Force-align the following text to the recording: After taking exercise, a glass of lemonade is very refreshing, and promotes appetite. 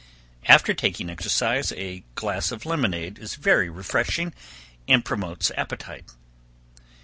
After 0.47 0.73
taking 0.73 1.11
exercise, 1.11 1.71
a 1.73 2.03
glass 2.15 2.51
of 2.51 2.65
lemonade 2.65 3.19
is 3.19 3.35
very 3.35 3.69
refreshing, 3.69 4.33
and 4.87 5.05
promotes 5.05 5.51
appetite. 5.55 6.13